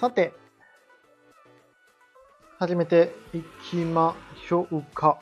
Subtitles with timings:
[0.00, 0.32] さて、
[2.58, 3.40] 始めてい
[3.70, 4.16] きま
[4.48, 5.20] しょうか。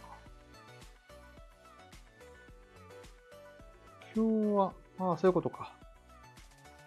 [4.17, 5.75] 今日は、ああ、そういうことか。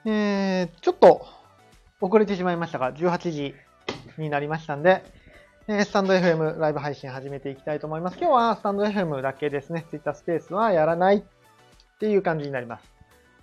[0.06, 1.26] えー、ちょっと
[2.02, 3.56] 遅れてしまいましたが、18時
[4.18, 5.04] になりましたんで、
[5.68, 8.18] え、スタンド FM ライブ配信始めていきたいと思います。
[8.18, 9.86] 今日はスタンド FM だけですね。
[9.90, 11.24] Twitter スペースはやらないっ
[12.00, 12.92] ていう感じになります。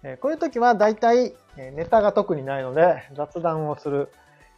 [0.03, 4.09] え、こういう時は大体、えネタが特にないので雑談をする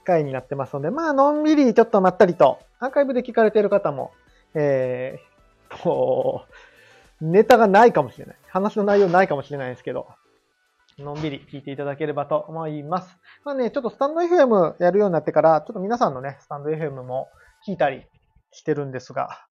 [0.05, 4.13] 回になってますので、まあ、のんびりちょっとまったりと、アーカイブで聞かれている方も、
[4.55, 6.41] えー、
[7.21, 8.37] ネタがないかもしれない。
[8.49, 10.09] 話の内容ないかもしれないですけど、
[10.99, 13.17] のんびり聞いていただければと思います。
[13.45, 17.29] まあね、ちょっとスタンド FM やるようになってから、ちょっと皆さんのね、スタンド FM も
[17.67, 18.05] 聞いたり
[18.51, 19.47] してるんですが、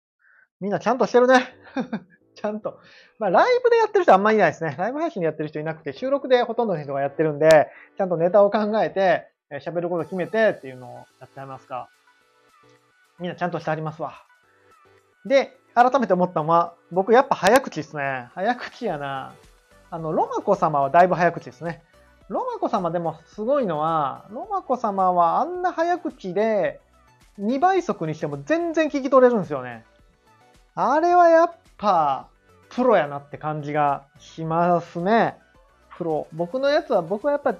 [0.60, 1.46] みんなちゃんとしてるね。
[2.34, 2.80] ちゃんと。
[3.18, 4.76] まあ、ライブでやってる人あんまりいないですね。
[4.78, 11.88] ライブ配信でやってる人いなくて、収録でほとんどの人がやってるんで、ちゃんとネタを考えて、喋ること決めてっていうのをやっちゃいますか。
[13.18, 14.24] みんなちゃんとしてありますわ。
[15.24, 18.28] で、改めて思ったのは、僕やっぱ早口ですね。
[18.34, 19.32] 早口やな。
[19.90, 21.82] あの、ロマコ様はだいぶ早口ですね。
[22.28, 26.80] ロマコ様でもすごいのは、ロマコ様はあんな早口で、
[27.40, 29.84] 2倍速にしても全然聞き取れるんですよね。
[30.74, 32.28] あれはやっぱ、
[32.68, 35.38] プロやなって感じがしますね。
[35.96, 36.26] プロ。
[36.32, 37.54] 僕のやつは、僕はやっぱ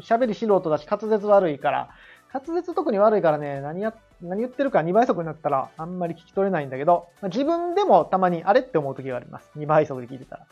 [0.00, 1.90] 喋り素人だし滑舌悪いから、
[2.32, 9.50] 滑舌特に悪いからね、何や、何言ってるか2倍速になったらあんまり聞き取れないんだけど、自分でもたまにあれって思う時があります。
[9.56, 10.46] 2倍速で聞いてたら。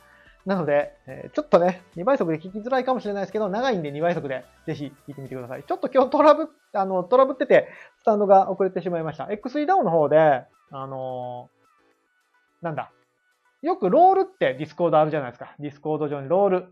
[0.46, 5.64] なので、え、ちょっとね、2倍速で聞きづらいかもしれないですけど、長いんで2倍速でぜひ聞いてみてください。
[5.64, 9.24] ちょっと今日トラブ、あの、トラブってて、スタンドが遅れてしまいました。
[9.24, 12.92] XE ダウンの方で、あのー、なんだ。
[13.62, 15.56] よくロールってディスコードあるじゃないですか。
[15.58, 16.66] ディスコード上にロール。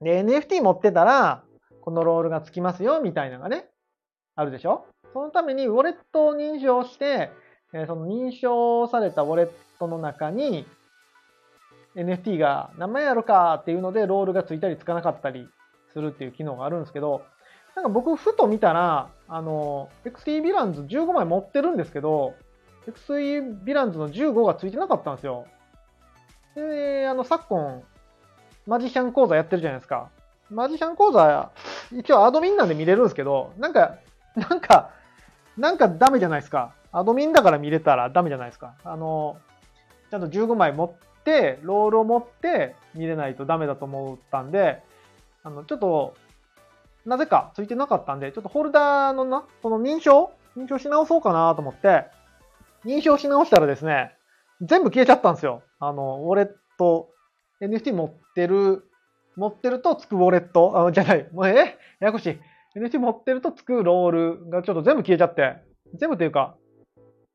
[0.00, 1.44] で、NFT 持ってたら、
[1.82, 3.68] このロールがつきますよ、みたいなのがね、
[4.34, 7.30] あるでしょそのためにウォレットを認証して、
[7.74, 10.66] えその認証されたウォレットの中に
[11.96, 15.48] NFT が何枚あるかっていうのでロールがついたりつかなかったり
[15.92, 17.22] するっていう機能があるんですけど、
[17.74, 22.34] なんか僕ふと見たら、あの、XE ヴィランズ15枚持ってるんですけど、
[22.88, 25.46] XE ヴィランズの15がついてなかったんですよ。
[26.54, 27.82] で、あの、昨今、
[28.66, 30.10] マジシャン講座やってるじゃないですか。
[30.50, 31.50] マジシャン講座、
[31.92, 33.96] 一応アドミンなんで見れるんですけど、なんか、
[34.34, 34.90] なんか、
[35.56, 36.74] なんかダメじゃないですか。
[36.90, 38.74] アドミンだから見れたらダメじゃないですか。
[38.84, 39.36] あの、
[40.10, 41.07] ちゃんと15枚持って、
[41.62, 44.82] ロールを持って見れないとダメだと思ったんで、
[45.42, 46.14] あの、ちょっと、
[47.06, 50.30] なぜかついてなかったんで、ちょっとホルダーのな、この認証？
[50.56, 52.04] 認証し直そうかなと思って、
[52.84, 54.12] 認証し直したらですね、
[54.60, 55.62] 全部消えちゃったんですよ。
[55.78, 57.08] あの、ウォレット
[57.62, 58.84] NFT 持ってる、
[59.36, 61.54] 持ってるとつくウォレット、あじゃない、もうえ？
[61.54, 61.66] や
[62.00, 62.38] やこしい。
[62.76, 65.56] NFT 持ってるとつくロールがちょっと全部消えちゃって、
[65.98, 66.56] 全部というか、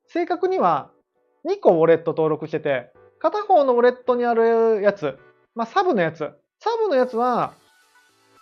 [0.07, 0.91] 正確には
[1.49, 2.91] 2個ウォレット登録してて、
[3.23, 5.17] 片方のウォレットにあるやつ、
[5.55, 6.17] まあサブのやつ、
[6.59, 7.53] サブのやつは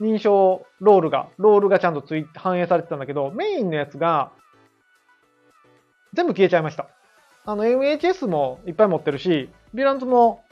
[0.01, 4.31] 認証ロールが、ロールがちゃんとつい反映されてたんだけど、メインのやつが
[6.13, 6.87] 全部消えちゃいました。
[7.45, 10.43] あの MHS もいっぱい持ってるし、ビランズも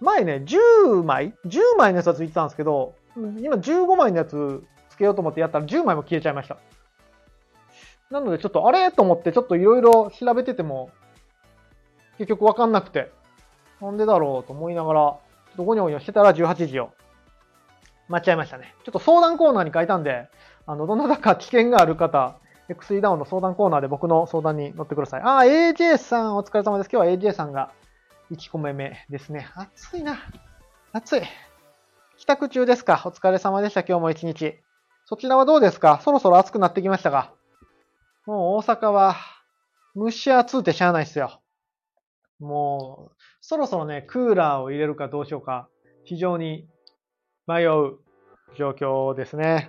[0.00, 6.56] 前ね、10枚 ?10 枚のやつはついてたんですけど、今15枚のやつつけようと思ってやったら10枚も消えちゃいました。
[8.10, 8.90] なのでちょっとあれ？
[8.92, 10.90] と思ってちょっといろいろ調べてても、
[12.16, 13.12] 結局わかんなくて、
[13.82, 15.18] なんでだろうと思いながら、ちょ
[15.54, 16.92] っとゴニョゴニョしてたら18時を
[18.08, 18.74] 待っちゃいましたね。
[18.84, 20.28] ちょっと相談コーナーに書いたんで、
[20.66, 22.36] あの、どなたか危険がある方、
[22.68, 25.22] XE ダウンの相談コーナーで僕の相談に乗ってください。
[25.22, 26.90] あ、AJ さんお疲れ様です。
[26.92, 27.72] 今日は AJ さんが
[28.30, 29.48] 1個目目ですね。
[29.56, 30.16] 暑いな。
[30.92, 31.22] 暑い。
[32.18, 33.02] 帰宅中ですか？
[33.04, 33.80] お疲れ様でした。
[33.80, 34.60] 今日も一日。
[35.06, 36.00] そちらはどうですか？
[36.04, 37.32] そろそろ暑くなってきましたか？
[38.26, 39.16] もう大阪は
[39.96, 41.40] 蒸し暑うてしゃあないっすよ。
[42.38, 43.11] もう、
[43.42, 45.68] そろそろね、クーラーを入れるかどうしようか、
[46.04, 46.68] 非常に
[47.48, 47.98] 迷う
[48.56, 49.68] 状況ですね。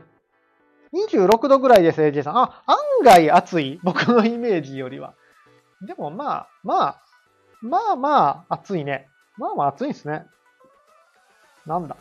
[0.94, 2.38] 26度ぐらいです、AJ さん。
[2.38, 5.16] あ、案外暑い僕のイメージよりは。
[5.82, 7.02] でもまあ、まあ、
[7.64, 9.08] まあまあ、暑いね。
[9.38, 10.28] まあまあ暑いんですね。
[11.66, 11.98] なんだ。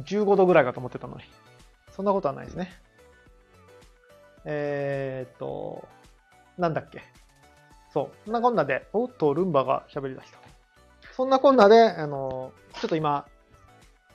[0.00, 1.22] 15度ぐらいかと思ってたのに。
[1.96, 2.70] そんなことはないですね。
[4.44, 5.88] えー、っと、
[6.58, 7.02] なんだっけ。
[7.90, 8.10] そう。
[8.26, 10.43] そんなこんなで、おっと、ルンバが喋り出した。
[11.16, 13.24] そんなこんなで、あの、ちょっと今、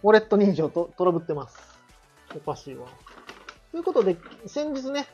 [0.04, 1.58] ウォレット認証とトラブってます。
[2.36, 2.88] おかしいわ。
[3.72, 4.18] ということで、
[4.48, 5.08] 先日ね、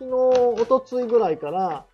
[0.00, 1.84] 昨日、おとついぐらいから、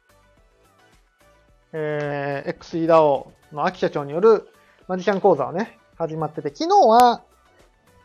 [1.74, 4.48] えー、XEDAO の秋社長による
[4.88, 7.22] マジシャン講座をね、始まってて、昨日は、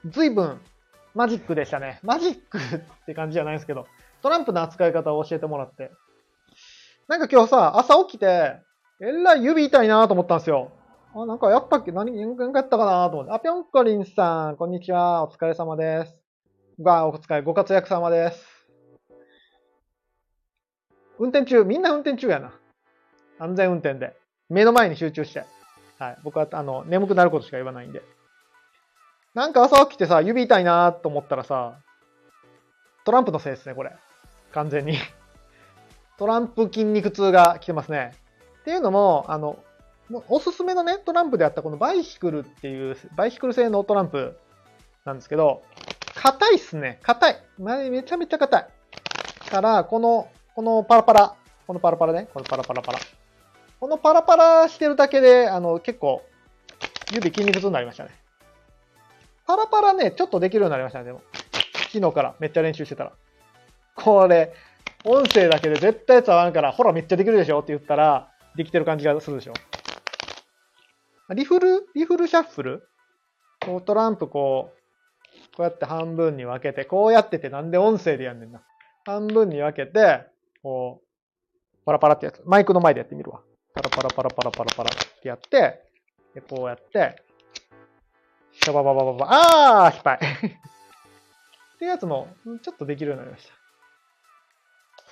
[0.04, 0.60] 随分
[1.16, 2.02] マジックでしたね。
[2.04, 2.62] マジックっ
[3.06, 3.88] て感じじゃないですけど、
[4.22, 5.92] トランプの扱い方を教えてもらって。
[7.08, 8.58] なんか今日さ、朝起きて、
[9.00, 10.74] えらい指痛いなと思ったんですよ。
[11.14, 13.34] あ、なんかやったっけ何、何かやったかなと思って。
[13.34, 15.24] あ、ぴょんこりんさん、こんにちは。
[15.24, 16.22] お疲れ様です。
[16.80, 18.46] が、お疲れ、ご活躍様です。
[21.20, 22.54] 運転中、みんな運転中やな。
[23.40, 24.16] 安全運転で。
[24.48, 25.44] 目の前に集中して。
[26.00, 26.18] はい。
[26.24, 28.02] 僕は、あの、眠くなることしか言わないんで。
[29.34, 31.76] なんか朝起きてさ、指痛いなと思ったらさ、
[33.04, 33.92] トランプのせいですね、これ。
[34.54, 34.98] 完全に。
[36.18, 38.14] トランプ筋肉痛が来てますね。
[38.62, 39.62] っていうのも、あの、
[40.28, 44.38] おすすめのね、トランプであったこのバイシクルっていう、バイシクル製のトランプ
[45.06, 45.64] なんですけど、
[46.16, 47.00] 硬いっすね。
[47.04, 47.42] 硬い。
[47.60, 48.68] めちゃめちゃ硬い。
[49.50, 51.36] から、この、このパラパラ、
[51.68, 53.00] このパラパラね、このパラパラパラ。
[53.80, 56.24] このパラパラしてるだけで、あの、結構、
[57.12, 58.12] 指筋肉痛になりましたね。
[59.46, 61.22] パラパラね、ちょっとできるようになりましたね、でも。
[61.92, 63.12] 昨日からめっちゃ練習してたら。
[63.96, 64.54] これ、
[65.04, 69.54] 音声だけで絶対伝わるから、ほらめっちゃできるでしょって言ったら、できてる感じがするでしょ。
[71.34, 72.88] リフルリフルシャッフル？
[73.66, 78.62] こうトランプこう、こうやって半分に分けて、こうやっててなんで音声でやんねんな。
[79.06, 80.26] 半分に分けて、
[80.64, 81.06] こう、
[81.86, 82.42] パラパラってやつ。
[82.46, 83.42] マイクの前でやってみるわ。
[83.74, 85.82] パラパラパラパラパラパラってやって、
[86.34, 87.22] でこうやって、
[88.52, 90.18] シャバババババ、あー失敗
[91.76, 92.28] っていうやつも、
[92.62, 93.61] ちょっとできるようになりました。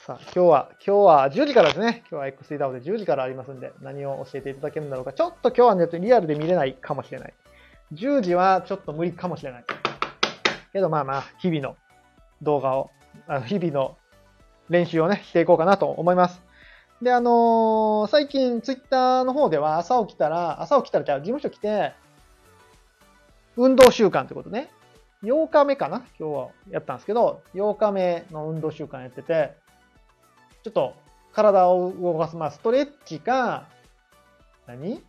[0.10, 2.04] さあ、今日は、今日は10時からですね。
[2.10, 5.14] 今日は XEDAO で10時からありますんで、何を教えていただけるんだろうか。
[5.14, 7.34] ちょっと今日はね、リアルで見れないかもしれない。
[7.94, 9.66] 10時はちょっと無理かもしれない。
[10.74, 11.76] けどまあまあ、日々の
[12.42, 12.90] 動画を、
[13.28, 13.98] あの日々の
[14.68, 16.42] 練習をね、していこうかなと思います。
[17.04, 21.94] で、あのー、最近ツイッターの方では朝起きたら、朝起きたらじゃあ事務所来て、
[23.58, 24.72] 運動習慣ってことね。
[25.22, 29.54] 8日目かな今日はやったんですけど、8日目の運動習慣やってて、
[30.64, 30.94] ちょっと
[31.34, 33.68] 体を動かす、まあストレッチか、
[34.68, 35.02] 何？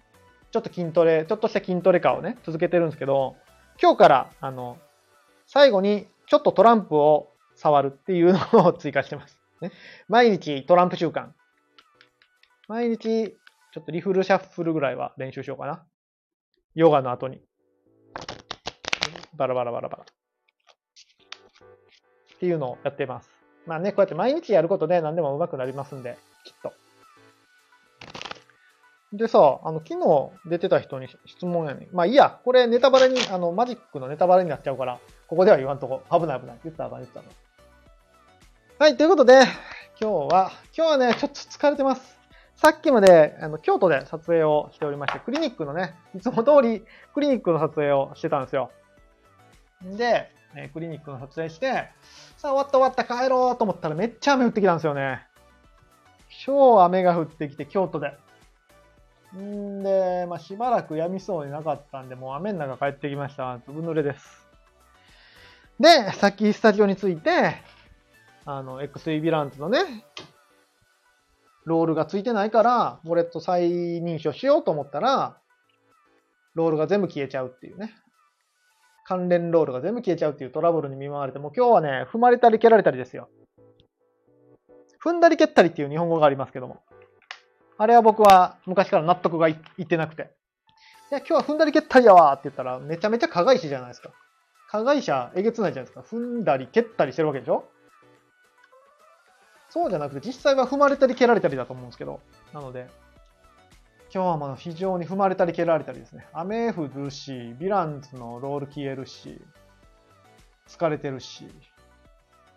[0.51, 3.37] ちょっと筋トレ、ちょっとした筋トレかをね、続けてるんですけど、
[3.81, 4.79] 今日から、あの、
[5.47, 9.39] 最後にちょっとトランプを触るっていうのを追加してます。
[9.61, 9.71] ね、
[10.09, 11.29] 毎日トランプ習慣。
[12.67, 13.37] 毎日、
[13.73, 15.85] ちょっとリフルシャッフルぐらいは練習しようかな。
[16.75, 17.41] ヨガの後に。
[19.37, 20.05] バラバラバラバラ。
[20.05, 20.07] っ
[22.39, 23.31] ていうのをやってます。
[23.71, 26.73] まあね、こうやって毎日やることで何でも上手くなりますんで、きっと。
[29.13, 36.03] でさ、あの、昨日出てた人に質問やねまあいいや、これネタバレに、あの、マジックのネタバレになっちゃうから、ここでは言わんとこ。
[36.11, 36.59] 危ない危ない。
[36.65, 37.27] 言ったらあかん、言ったら
[38.81, 39.35] はい、ということで、
[40.01, 42.19] 今日は、今日はね、ちょっと疲れてます。
[42.57, 46.85] さっきまで、あの、京都で撮影をしておりまして、クリニックのね、いつも通り
[47.15, 48.73] クリニックの撮影をしてたんですよ。
[49.97, 51.89] で、えクリニックの撮影して、
[52.37, 55.27] さあ終わった終わった帰ろうと思ったらめっちゃ雨降ってきたんですよね。
[56.45, 58.13] 超雨が降ってきて京都で。
[59.37, 63.61] んで、まあ、しばらく止みそうになかったんで、もう雨の中帰ってきました。
[63.65, 64.49] ずぶ濡れです。
[65.79, 67.55] で、さっきスタジオに着いて、
[68.45, 69.79] あの、XE ヴィランズのね、
[71.65, 75.37] ロールがついてないから、ウォレット再認証しようと思ったら、
[76.55, 77.95] ロールが全部消えちゃうっていうね。
[79.11, 83.29] 関連ロールが全部消えちゃうっていうトラブルに見舞われて、もう今日はね、踏まれたり蹴られたりですよ。
[85.03, 86.81] 踏んだり蹴ったりっていう日本語がありますけども。
[87.77, 90.31] あれは僕は昔から納得がいってなくて。
[91.11, 94.11] いや、今日は踏んだり蹴ったりやわって言ったら、めちゃめちゃ加害者じゃないですか。
[94.69, 96.03] 加害者、えげつないじゃないですか。
[96.03, 97.65] 踏んだり蹴ったりしてるわけでしょ
[99.71, 102.21] そうじゃなくて、実際は踏まれたり蹴られたりだと思うんですけど。
[102.55, 102.89] なので、
[104.13, 106.27] 今日はまあ非常に踏まれたり蹴られたりですね。
[106.33, 109.41] 雨降るし、ヴィランズのロール消えるし、
[110.67, 111.47] 疲れてるし、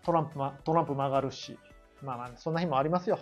[0.03, 1.59] トランプ、ま、トランプ曲がるし、
[2.01, 3.19] まあまあ、ね、そんな日もありますよ。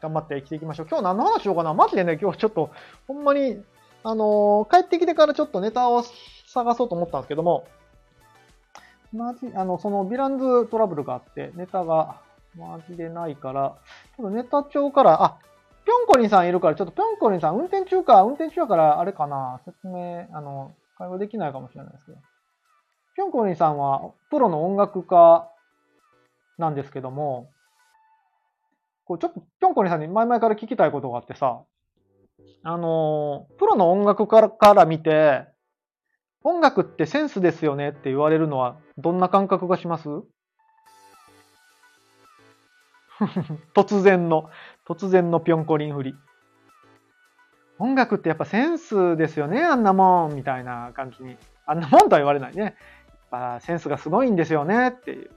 [0.00, 0.86] 頑張って生きていきましょう。
[0.88, 2.70] 今日何の話しようかなマジでね、今日ちょっと、
[3.06, 3.62] ほんまに、
[4.04, 6.02] あのー、帰ってきてからちょっとネタを
[6.46, 7.66] 探そうと思ったんですけども、
[9.12, 12.20] マジ、あの、そのヴィランズトラブルがあって、ネタが
[12.56, 13.76] マジでないから、
[14.16, 15.38] ちょっとネタ帳から、あ、
[15.86, 22.18] ぴょんこりんさんいるから、ちょっとぴょんこりんさん運転中か、運転中だから、あれかな、説明、あの、会話できないかもしれないですけど。
[23.14, 25.48] ぴょんこりんさんは、プロの音楽家
[26.58, 27.50] なんですけども、
[29.04, 31.62] こう、ちょっとぴょんこりんさんに前々から聞きたいことがあってさ、
[32.64, 35.46] あの、プロの音楽家から見て、
[36.42, 40.08] 音楽ってセンスですよねって言われるのは、どんな感覚がします？
[43.74, 44.50] 突然の、
[44.86, 46.14] 突然のぴょんこりん振り。
[47.78, 51.36] 音楽ってやっぱセンスですよね、あんなもん、みたいな感じに。
[51.66, 52.62] あんなもんとは言われないね。
[52.62, 52.74] やっ
[53.30, 55.30] ぱセンスがすごいんですよね、っていう。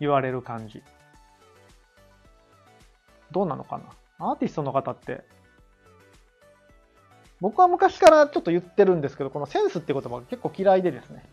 [0.00, 0.82] 言われる感じ。
[3.30, 3.78] どうなのか
[4.18, 4.30] な？
[4.30, 5.24] アーティストの方って。
[7.40, 11.24] 僕は昔からちょっと言ってるんですけど、このセンスって言葉が結構嫌いでですね。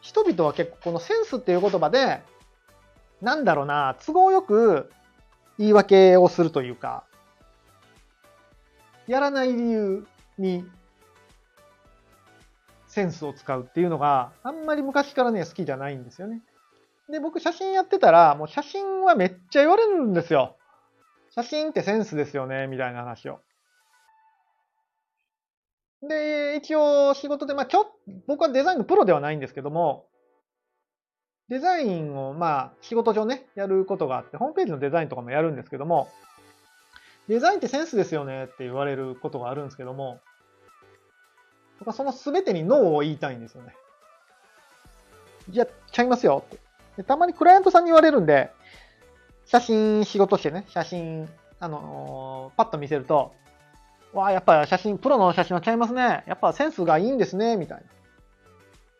[0.00, 2.22] 人々は結構このセンスっていう言葉で、
[3.20, 4.92] なんだろうな、都合よく
[5.58, 7.04] 言い訳をするというか、
[9.06, 10.06] やらない理由
[10.38, 10.64] に
[12.86, 16.42] センスを使うっていうのがあんまり昔からね好きじゃないんですよね。
[17.10, 20.56] で、僕写真やってたら、もう写真はめっちゃ言われるんですよ。
[21.30, 23.40] 写真ってセンスですよね、みたいな話を。
[26.02, 27.86] で、一応仕事で、まあ、ちょ、
[28.26, 30.06] 僕はデザインのプロではないんですけども、
[31.48, 36.08] デザインを、まあ、仕事上ね、やることがあって、ホームページのデザインとかもやるんですけども、
[37.28, 40.20] デザインってセンスですよねって言われることがあるんですけども、
[41.78, 43.74] 僕はその全てにノーを言いたいんですよね。
[45.50, 46.58] じゃちゃいますよって。
[46.96, 48.50] でたまにクライアントさんに言われるんで、
[49.46, 51.28] 写真仕事してね、写真、
[51.60, 53.34] あのー、パッと見せると、
[54.14, 56.24] わあ、やっぱ写真、プロの写真はちゃいますね。
[56.26, 57.78] やっぱセンスがいいんですね、みたい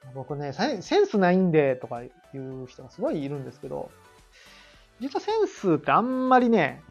[0.04, 0.10] な。
[0.14, 2.02] 僕ね、センスないんで、とか
[2.36, 3.90] いう人がすごいいるんですけど、
[5.00, 6.82] 実はセンスってあんまりね、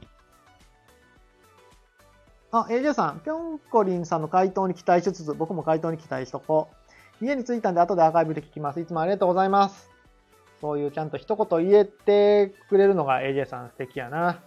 [2.51, 6.69] あ、AJ さん、ぴょんこりんさんの回答に期待しつつ、僕も回答に期待しとこ
[7.21, 7.25] う。
[7.25, 8.79] 家に着いたんで後でアーカイブで聞きます。
[8.79, 9.89] いつもありがとうございます。
[10.61, 14.43] そういうちゃんと一言言えてくれるのが AJ さん素敵やな。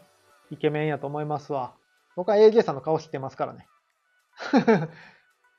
[0.53, 1.75] イケメンやと思いますわ。
[2.15, 3.67] 僕は AJ さんの顔知ってますからね。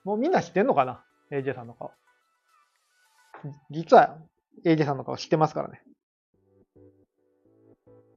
[0.05, 1.91] もうみんな知ってんのかな ?AJ さんの顔。
[3.69, 4.17] 実は
[4.65, 5.81] AJ さんの顔知ってますからね。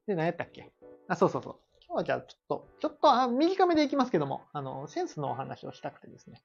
[0.07, 0.71] で、何やったっけ？
[1.07, 1.55] あ、そうそうそう。
[1.85, 6.41] 今日はじゃあちょっと、ちょっとあ短めでいきますけども、あの、センスのお話をしたくてですね。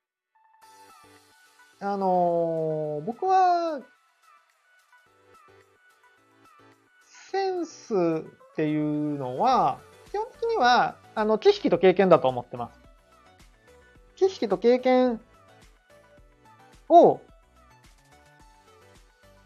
[1.81, 3.81] あのー、僕は、
[7.31, 9.79] センスっていうのは、
[10.11, 12.81] 基本的には、あの、知識と経験だと思ってます。
[14.17, 15.21] 知識と経験
[16.89, 17.21] を、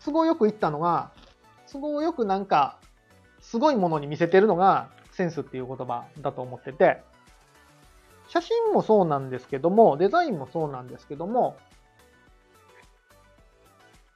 [0.04, 1.10] 都合よく言ったのが、
[1.70, 2.78] 都合よくなんか、
[3.40, 7.02] すごいものに見せてるのが、センスっていう言葉だと思ってて、
[8.28, 11.56] 写真もそうなんですけども、デザインもそうなんですけども、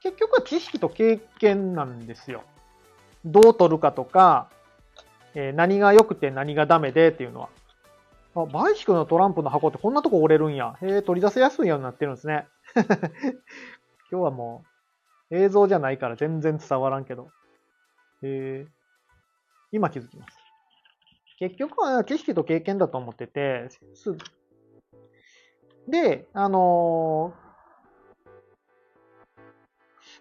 [0.01, 2.43] 結局は知識と経験なんですよ。
[3.25, 4.49] どう取るかとか、
[5.33, 7.49] えー、何が良くて何がダメでっていうのは。
[8.35, 10.77] あ、バイシクのトランプの箱ってこんなとこ折れるんや。
[10.81, 12.47] へえ、取り出せやすいようになってるんですね。
[14.11, 14.74] 今日はもう
[15.31, 17.29] 映像じゃないから全然伝わらんけど。
[18.21, 18.67] へえ、
[19.71, 20.37] 今気づきます。
[21.39, 23.69] 結局は知識と経験だと思ってて、
[25.87, 27.33] で、あの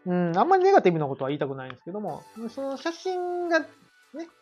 [0.07, 3.67] ー、うん、あんまりネガティブなことは言いたくないんですけども、その写真がね、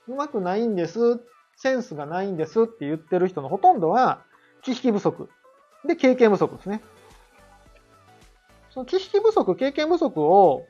[0.09, 1.21] うまくないんです、
[1.57, 4.25] センスがないんですって言ってる人のほとんどは
[4.63, 5.29] 知識不足。
[5.87, 6.83] で、経験不足ですね。
[8.73, 10.67] その知識不足、経験不足を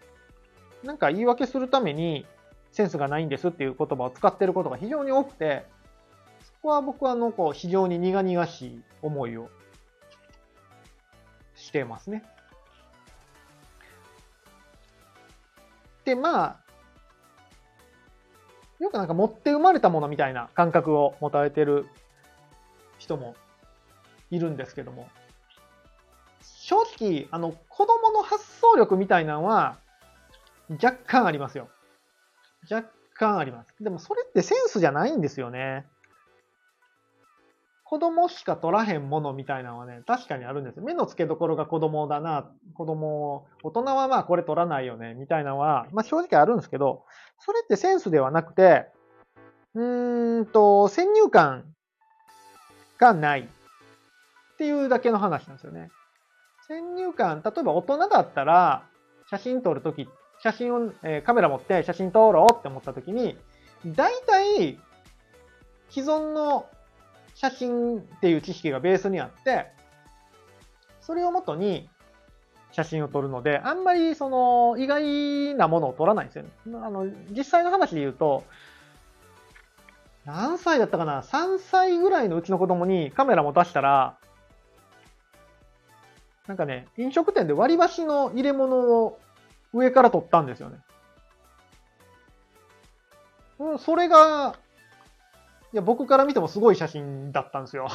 [0.82, 2.26] なんか言い訳するために
[2.72, 5.64] センスがないんですっていう言葉を使ってることが非常に多くて、
[6.42, 9.48] そこは僕はあの、こう、非常に苦々しい思いを
[11.54, 12.24] してますね。
[16.04, 16.56] で、まあ、
[18.80, 21.86] よくなんか持って生まれたものみたいな感覚を持たれてる
[22.98, 23.36] 人も
[24.32, 25.08] いるんですけども、
[27.02, 29.76] 直、あの、子供の発想力みたいなのは
[30.82, 31.68] 若干ありますよ。
[32.70, 33.74] 若干あります。
[33.82, 35.86] でもそれってセンスじゃないんですよね。
[37.84, 40.80] 子供しか取らへんものみたいなのはね、確かにあるんです。
[40.80, 47.04] 目の付けどころが子供だな、子供、大人はまあこれ取らないよね、みたいなのは、まあ正直あるんですけど、
[47.38, 48.86] それってセンスではなくて、
[49.74, 51.64] うーんと、先入観
[52.98, 55.90] がないっていうだけの話なんですよね。
[56.72, 58.86] 先入観、例えば大人だったら、
[59.28, 60.08] 写真撮るとき、
[60.42, 63.36] 写真を、えー、カメラ持って写真撮ろうって思ったときに、
[63.84, 64.78] 大体、
[65.90, 66.66] 既存の
[67.34, 69.66] 写真っていう知識がベースにあって、
[71.02, 71.90] それをもとに
[72.70, 76.50] 写真を撮るので、あんまりその意外なものを撮らないんですよね。
[76.82, 78.44] あの、実際の話で言うと、
[80.24, 84.16] 何歳だったかな ?3 歳ぐらいのうちの子供にカメラ持たしたら、
[86.46, 89.18] なんかね、飲食店で割り箸の入れ物を
[89.72, 90.78] 上から撮ったんですよね。
[93.58, 94.56] うん、それが、
[95.72, 97.88] いや、僕から見てもすごい写真だったんですよ。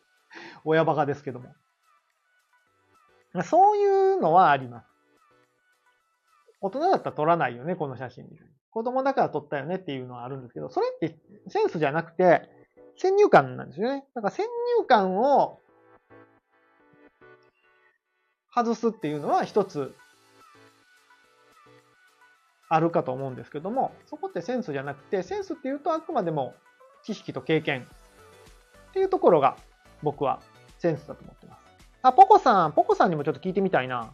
[0.64, 1.54] 親バカですけども。
[3.44, 4.88] そういうのはあります。
[6.60, 8.26] 大人だったら撮らないよね、この写真。
[8.70, 11.18] 子供だから撮ったよねっていうのはあるんですけど、それって
[11.48, 12.48] センスじゃなくて、
[12.96, 14.06] 先入観なんですよね。
[14.14, 14.46] だから先
[14.78, 15.60] 入観を
[18.54, 19.94] 外すっていうのは一つ
[22.68, 26.54] あるかと思うんですけども、そこってセンスじゃなくて、センスっていうとあくまでも
[27.02, 27.86] 知識と経験
[28.90, 29.56] っていうところが
[30.02, 30.40] 僕は
[30.78, 31.62] センスだと思ってます。
[32.02, 34.12] あ、ポコさん、ポコさんにもちょっと聞いてみたいな。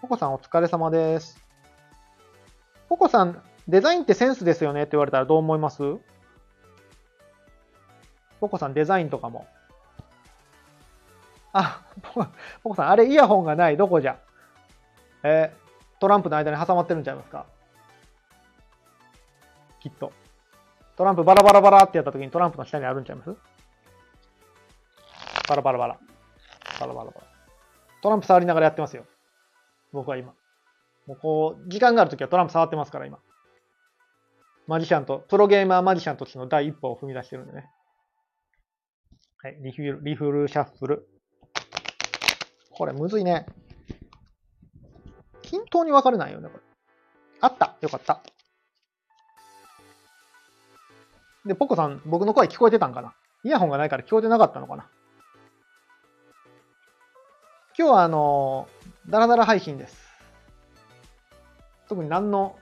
[0.00, 1.42] ポコさんお疲れ様です。
[2.88, 5.82] ポコさん、デザインってセンスですよねって言われたらどう思います？
[8.40, 9.46] ポコさんデザインとかも。
[11.54, 12.26] あ、ポ
[12.70, 14.18] コさん、あれイヤホンがない、どこじゃ？
[15.22, 17.46] えー、トランプの間に挟まってるんちゃいますか？
[19.80, 20.12] きっと。
[20.96, 23.34] トランプバラバラバラってやった時にトランプの下にあるんちゃいます？
[25.48, 25.98] バラバラバラ。
[26.80, 27.26] バラバラバラ。
[28.02, 29.04] トランプ触りながらやってますよ。
[29.92, 30.34] 僕は今。
[31.06, 33.18] もうこう、時間がある時はトランプ触ってますから、今。
[34.66, 37.70] マジシャンと、プロゲーマーマジシャンとしての第一歩を踏み出してるんでね。
[39.42, 41.08] はい、リフル、リフルシャッフル。
[42.76, 43.46] これむずいね。
[45.42, 46.62] 均等に分かれないよね、これ。
[47.40, 48.20] あったよかった。
[51.44, 53.14] で、ポコさん、僕の声聞こえてたんかな？
[53.44, 54.88] イヤホンがないから聞こえてなかったのかな？
[57.78, 58.68] 今日はあの、
[59.08, 59.96] ダラダラ配信です。
[61.88, 62.56] 特に何の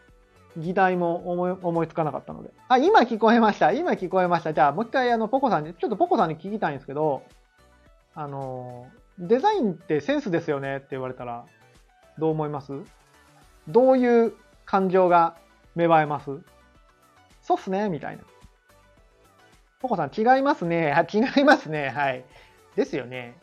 [0.57, 2.51] 議題も思い思いつかなかったので。
[2.69, 3.73] あ、今聞こえました。
[3.73, 4.53] 今聞こえました。
[4.53, 7.23] じゃあ、もう一回、あの、ポコさんに、ちょっとポコさんに聞きたいんですけど、
[8.15, 8.89] あの、
[9.19, 11.45] デザインってセンスですよねって言われたら、
[12.19, 12.73] どう思います？
[13.69, 15.37] どういう感情が
[15.75, 16.41] 芽生えます？
[17.43, 18.23] そうっすねみたいな。
[19.81, 20.95] ポコさん、違いますね。
[21.13, 21.89] 違いますね。
[21.91, 22.25] はい。
[22.77, 23.37] ですよね。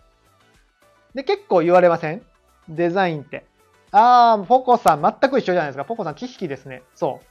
[1.13, 2.21] で、結構言われません？
[2.69, 3.45] デザインって。
[3.91, 5.85] ああ、ポコさん、全く一緒じゃないですか。
[5.85, 6.83] ポコさん、知識ですね。
[6.95, 7.25] そう。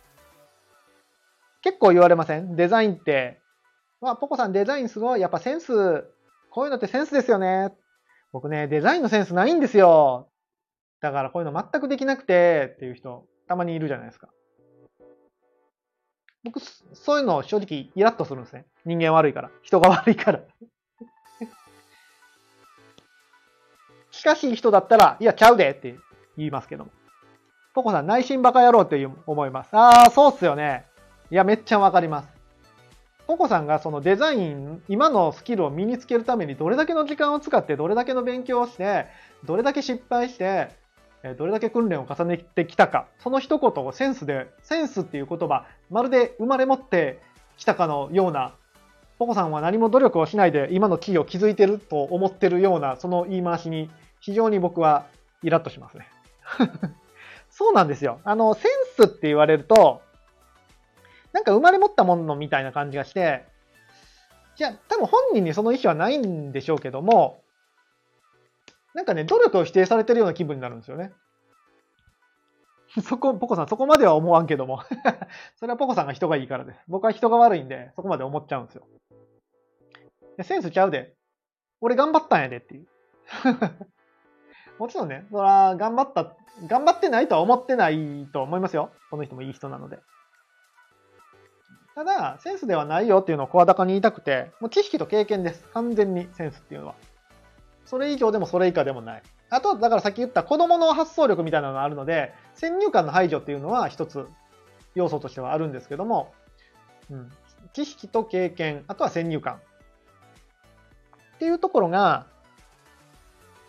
[1.62, 2.54] 結構言われません？
[2.56, 3.40] デザインって。
[4.00, 5.20] まあ、ポコさん、デザインすごい。
[5.20, 6.04] やっぱセンス、
[6.50, 7.72] こういうのってセンスですよね。
[8.32, 10.28] 僕ね、デザインのセンスないんですよ。
[11.00, 14.28] だからこういうの全くできなくてっていう人、たまにいるじゃないですか。
[16.44, 18.66] 僕、そういうの正直イラッとするんですね。
[18.84, 19.50] 人間悪いから。
[19.62, 20.40] 人が悪いから。
[24.10, 25.96] 近 しい人だったら、いや、ちゃうでって
[26.36, 26.90] 言いますけども。
[27.74, 29.76] ポコさん、内心バカ野郎って思います。
[29.76, 30.86] ああ、そうっすよね。
[31.30, 32.37] いや、めっちゃわかります。
[33.28, 39.04] ポコさんがそのデザイン、今のスキルを身につけるためにどれだけの時間を使って、どれだけの勉強をして、
[39.44, 40.70] どれだけ失敗して、
[41.36, 47.20] どれだけ訓練を重ねてきたか、その一言をセンスで、センスっていう言葉、まるで生まれ持って
[47.58, 48.54] きたかのような、
[49.18, 55.04] ポコさんは何も努力をしないで今の地位を築いてると思ってるような、その言い回しに非常に僕は
[55.42, 56.08] イラッとしますね。
[57.50, 58.20] そうなんですよ。
[58.24, 60.00] あの、センスって言われると、
[61.38, 63.44] なんか生まれ持ったものみたいな感じがして、
[64.56, 67.40] じゃあ多分本人にその意思はないんでしょうけども、
[68.92, 71.12] なんかね、努力を否定されてるような気分になるんですよね。
[73.04, 74.82] そこ、ポコさん、そこまでは思わんけども
[75.60, 76.80] それはポコさんが人がいいからです。
[76.88, 78.84] 僕は人が悪いんで、そこまで思っちゃうんですよ。
[80.42, 81.14] センスちゃうで。
[81.80, 82.88] 俺頑張ったんやでっていう。
[84.80, 86.34] もちろんね、そら、頑張った、
[86.66, 88.90] 頑張ってないとは思ってないと思いますよ。
[89.08, 90.00] この人もいい人なので。
[91.98, 95.64] ただ、センスではないよっていうのを声高に言いたくて、もう知識と経験です。
[95.74, 96.94] 完全にセンスっていうのは。
[97.84, 99.22] それ以上でもそれ以下でもない。
[99.50, 104.28] あと、だからさっき言った子供の発想力みたいなのがあるので、先入観の排除っていうのは一つ
[104.94, 106.32] 要素としてはあるんですけども、
[107.10, 107.32] うん、
[107.72, 109.54] 知識と経験、あとは先入観。
[111.34, 112.26] っていうところが、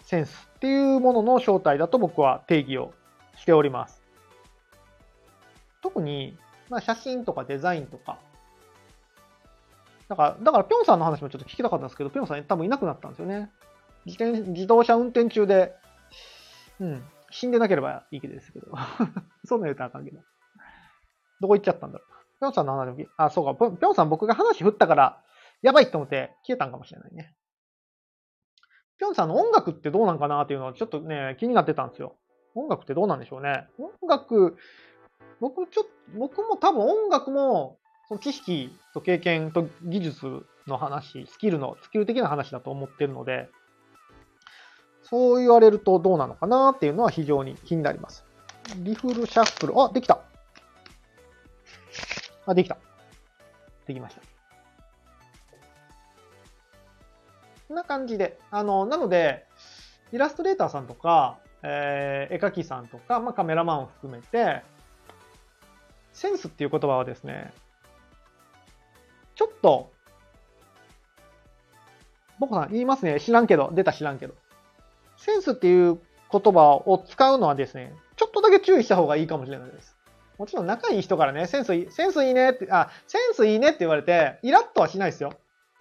[0.03, 2.93] センスっていうものの正体だと僕は定義を
[3.37, 4.03] しております。
[5.81, 6.37] 特に、
[6.69, 8.19] まあ、写真とかデザインとか。
[10.07, 13.49] だから、だからぴょんさんの話もちょっと聞きたかったんですけど、ぴょんさん多分いなくなったんですよね。
[14.05, 15.75] 自転自動車運転中で、
[16.79, 18.67] うん、死んでなければいいけどですけど。
[19.45, 20.19] そんな言うたらあかんけど。
[21.41, 22.09] どこ行っちゃったんだろう。
[22.39, 25.23] ぴょんさんの話も、あ、そうか、ぴょんさん僕が話振ったから、
[25.61, 27.35] やばいと思って消えたんかもしれないね。
[28.97, 32.17] ぴょんさんの音楽ってどうなんかなっていうのはちょっとね、気になってたんですよ。
[32.55, 33.67] 音楽ってどうなんでしょうね。
[33.77, 34.57] 音楽、
[35.39, 43.49] 僕ちょっと、僕も多分音楽も、その知識と経験と技術の話、スキルの、スキル的な話だと思ってるので、
[45.03, 48.25] そう言われるとどうなのかなっていうのは非常に気になります。
[48.77, 50.19] リフルシャッフル、あ、できた。
[52.45, 52.77] あ、できた。
[53.87, 54.21] できました。
[57.67, 58.39] こんな感じで。
[58.51, 59.45] あの、なので、
[60.11, 64.63] イラストレーターさんとか、えー、絵描きさんとか、まあ、カメラマンを含めて、
[66.19, 67.53] センスっていう言葉はですね、
[69.35, 69.89] ちょっと、
[72.39, 73.21] 僕さん言いますね。
[73.21, 73.71] 知らんけど。
[73.73, 74.33] 出た知らんけど。
[75.15, 75.97] センスっていう
[76.29, 79.95] 言葉を使うのはですね、ちょっとだけ注意した方がいいかもしれないです。
[80.37, 85.31] もちろん仲いい人からね、センスいい、センスいいねって、あ、センスいいねって言われて、イラッとはしないですよ。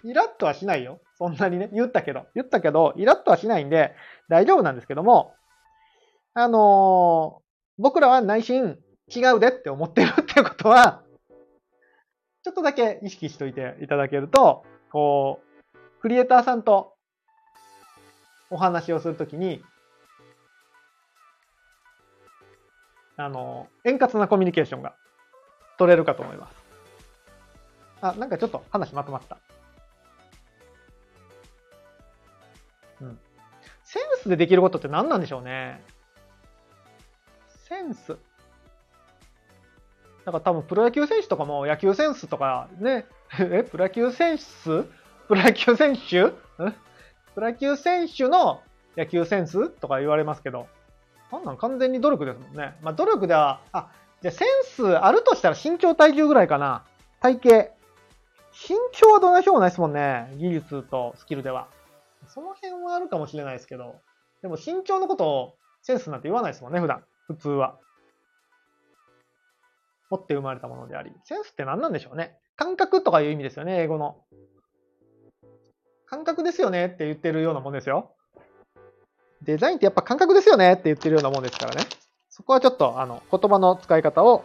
[0.05, 1.01] イラッとはしないよ。
[1.17, 2.27] そんなにね、言ったけど。
[2.37, 3.97] 言ったけど、イラッとはしないんで、
[4.29, 5.35] 大丈夫なんですけども、
[6.35, 8.79] あのー、僕らは内心
[9.15, 11.03] 違うでって思ってるってことは、
[12.45, 16.95] ちょっとだけ意識しといていただけると、こう、クリエイターさんと
[18.51, 19.63] お話をするときに、
[23.17, 24.95] あの、円滑なコミュニケーションが
[25.77, 26.57] 取れるかと思います。
[28.01, 29.39] あ、なんかちょっと話まとまった。
[33.01, 33.19] うん。
[33.85, 35.83] センスでできることって何なんでしょうね。
[37.69, 38.17] センス。
[40.29, 43.07] なんか多分プロ野球選手とかも野球センスとかね、
[43.41, 44.43] え、プロ野球選手？
[45.27, 46.33] プロ野球選手？
[47.35, 48.61] プロ野球選手の
[48.95, 50.67] 野球センスとか言われますけど、
[51.33, 52.77] なんなん完全に努力ですもんね。
[52.83, 53.89] まあ努力では、あ、
[54.21, 56.85] じゃセンスあるとしたら身長体重ぐらいかな。
[57.23, 57.71] 体型。
[58.53, 60.31] 身長はどんなしょうもないですもんね。
[60.37, 61.69] 技術とスキルでは。
[62.27, 63.95] その辺はあるかもしれないですけど、
[64.43, 67.03] でも身長のことをセンスなんて言わないですもんね、普段。
[67.29, 67.79] 普通は。
[70.11, 71.13] 持って生まれたものであり。
[71.25, 72.39] センスって何なんでしょうね。
[72.57, 74.17] 感覚とかいう意味ですよね、英語の。
[76.07, 78.15] 感覚ですよねって言ってるようなもんですよ。
[79.43, 81.83] デザインってやっぱ感覚ですよねって言ってるようなもんですからね。
[82.29, 84.45] そこはちょっと、あの、言葉の使い方を、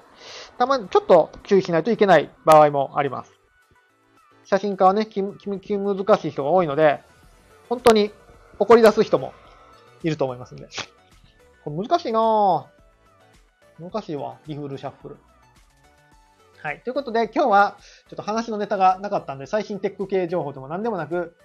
[0.58, 3.34] たまにちょっと注意しないといけない場合もあります。
[4.46, 7.02] 写真家はね、気、気、気難しい人が多いので、
[7.70, 8.12] 本当に
[8.60, 9.34] 怒り出す人も
[10.04, 10.68] いると思いますんで。
[11.64, 12.66] これ難しいなぁ。
[13.80, 14.38] 難しいわ。
[14.48, 15.18] リフルシャッフル。
[16.64, 16.80] はい。
[16.80, 21.36] ということで、今日はちょっと話のネタがなかったんで、最新テック系情報でも何でもなく、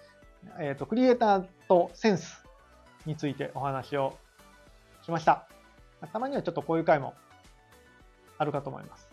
[0.60, 2.44] えっ、ー、と、クリエイターとセンス
[3.04, 4.16] についてお話を
[5.02, 5.48] しました。
[6.12, 7.14] たまにはちょっとこういう回も
[8.38, 9.08] あるかと思います。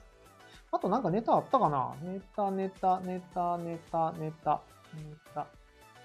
[0.72, 1.96] あとなんかネタあったかな？
[2.04, 4.62] ネタ、ネタ、ネタ、ネタ、ネタ、
[4.94, 5.02] ネ
[5.34, 5.48] タ。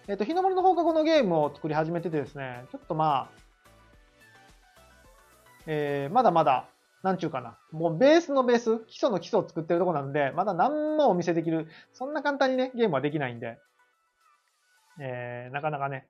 [0.09, 3.29] えっ、ー、と、日の丸の放課後のゲームを作り始めててですね、ちょっとまあ、
[5.67, 6.71] えー、まだまだ、
[7.03, 7.59] なんちゅうかな。
[7.73, 13.59] もうベースのベース、基礎の基礎を作ってるとこなんで、まだ何もお見せできる、そんな簡単にね、ゲームはできないんで、
[15.01, 16.09] えー、なかなかね、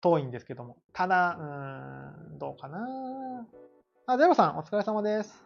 [0.00, 0.76] 遠いんですけども。
[0.92, 2.86] ただ、うーん、どうかな
[4.06, 5.44] あ、ゼロさん、お疲れ様です。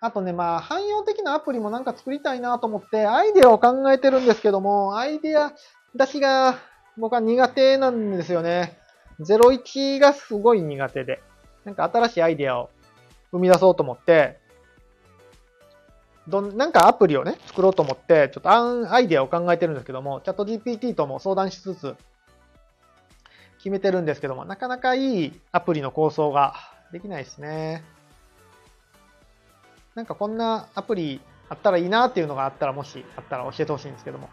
[0.00, 5.52] あとね、まあ、汎用的なアプリもなんか作りたいなと思って、アイデアを考えてるんですけども、アイデア
[5.94, 6.58] 出しが
[6.96, 8.78] 僕は苦手なんですよね。
[9.20, 11.22] 01がすごい苦手で。
[11.64, 12.70] なんか新しいアイデアを
[13.30, 14.38] 生み出そうと思って、
[16.28, 21.96] どん、なんかアプリをね、作ろうと思って、ちょっとアイデアを考えてるんですけども、チャット GPT とも相談しつつ、
[23.58, 26.54] 決めてるんですけども、なかなかいいアプリの構想が
[26.92, 27.84] できないですね。
[29.94, 34.30] なんかこんなアプリあったらいいなっていうのがあったら、もしあったら教えてほしいんですけども。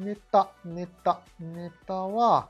[0.00, 2.48] ネタ、ネタ、ネタは、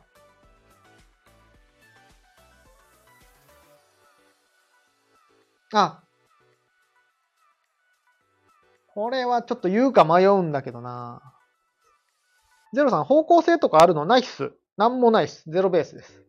[5.74, 6.00] あ、
[8.94, 11.34] これはちょっと言うか迷うんだけどな。
[12.72, 14.04] ゼロさん、方向性とかあるの？
[14.04, 14.52] ないっす。
[14.76, 15.42] なんもないっす。
[15.50, 16.22] ゼロベースです。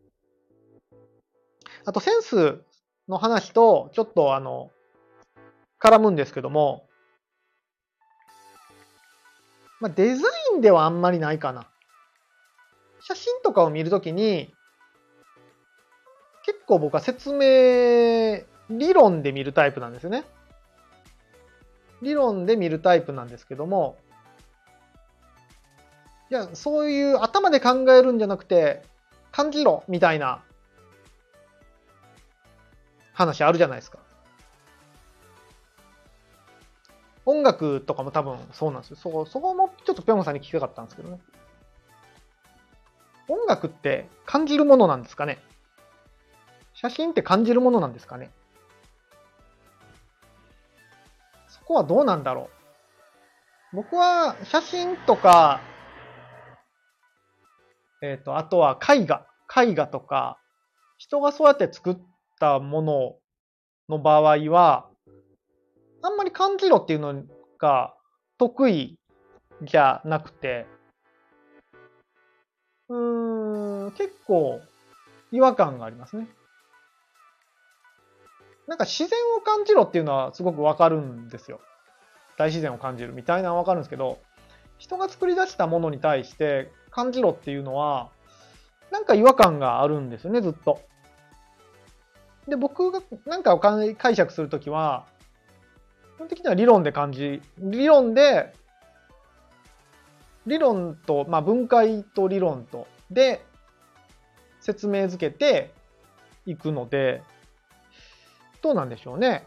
[1.84, 2.64] あと、センス
[3.08, 4.70] の話と、ちょっとあの、
[5.80, 6.88] 絡むんですけども、
[9.82, 11.66] まあ、デザインではあんまりないかな。
[13.00, 14.54] 写真とかを見るときに、
[16.46, 20.22] 結構僕は説明、理論で見るタイプなんですよね。
[22.00, 23.98] 理論で見るタイプなんですけども、
[26.30, 28.84] いや、そういう頭で考えるんじゃなくて、
[29.32, 30.44] 感じろみたいな
[33.14, 33.98] 話あるじゃないですか。
[37.24, 38.96] 音楽とかも多分そうなんですよ。
[38.96, 41.20] そそこもちょっとぴょんさんに聞きたかったんですけどね。
[43.28, 45.38] 音楽って感じるものなんですかね？
[46.74, 48.30] 写真って感じるものなんですかね？
[51.48, 52.50] そこはどうなんだろ
[53.72, 53.76] う？
[53.76, 55.60] 僕は写真とか、
[58.02, 59.26] えっ、ー、と、あとは絵画。
[59.54, 60.38] 絵画とか、
[60.98, 61.98] 人がそうやって作っ
[62.40, 63.16] たもの
[63.88, 64.88] の場合は、
[66.02, 67.22] あんまり感じろっていうの
[67.58, 67.94] が
[68.38, 68.98] 得意
[69.62, 70.66] じゃなくて、
[72.88, 74.60] うーん、結構
[75.30, 76.28] 違和感がありますね。
[78.66, 81.60] なんか自然を感じろっていうのはすごくわかるんですよ。
[82.36, 84.18] 大自然を感じるみたいなのはわかるんですけど、
[84.78, 88.10] 人が作り出したものに対して感じろっていうのは、
[88.90, 90.80] なんか違和感があるんですよね、ずっと。
[92.48, 95.06] で、僕がなんかを解釈するときは、
[96.22, 98.52] 本的には理論で感じ、理論で、
[100.46, 103.44] 理論と、まあ分解と理論と、で、
[104.60, 105.72] 説明づけて
[106.46, 107.22] いくので、
[108.60, 109.44] どうなんでしょうね。